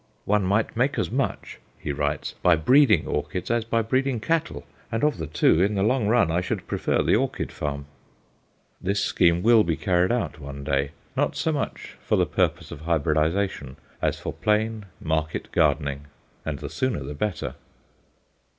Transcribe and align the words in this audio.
"One 0.25 0.43
might 0.45 0.75
make 0.75 0.97
as 0.97 1.11
much," 1.11 1.59
he 1.77 1.91
writes, 1.91 2.33
"by 2.41 2.55
breeding 2.55 3.05
orchids 3.05 3.51
as 3.51 3.63
by 3.65 3.83
breeding 3.83 4.19
cattle, 4.19 4.65
and 4.91 5.03
of 5.03 5.19
the 5.19 5.27
two, 5.27 5.61
in 5.61 5.75
the 5.75 5.83
long 5.83 6.07
run, 6.07 6.31
I 6.31 6.41
should 6.41 6.65
prefer 6.65 7.03
the 7.03 7.15
orchid 7.15 7.51
farm." 7.51 7.85
This 8.81 9.03
scheme 9.03 9.43
will 9.43 9.63
be 9.63 9.77
carried 9.77 10.11
out 10.11 10.39
one 10.39 10.63
day, 10.63 10.93
not 11.15 11.35
so 11.35 11.51
much 11.51 11.97
for 12.03 12.15
the 12.15 12.25
purpose 12.25 12.71
of 12.71 12.79
hybridization 12.81 13.77
as 14.01 14.17
for 14.19 14.33
plain 14.33 14.87
"market 14.99 15.51
gardening;" 15.51 16.07
and 16.47 16.57
the 16.57 16.69
sooner 16.71 17.03
the 17.03 17.13
better. 17.13 17.53